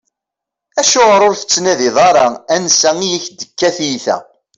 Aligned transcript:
Acuɣeṛ 0.81 1.21
ur 1.27 1.35
tettnadiḍ 1.37 1.95
ara 2.09 2.25
ansa 2.55 2.91
i 3.05 3.09
ak-d-tekka 3.17 3.69
tyita? 3.75 4.17